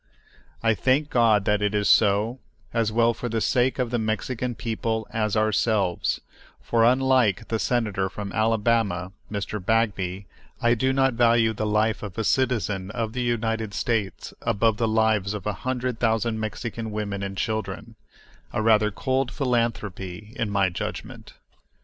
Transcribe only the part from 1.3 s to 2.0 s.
that it is